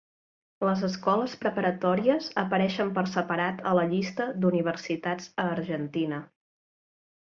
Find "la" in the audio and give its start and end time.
3.83-3.87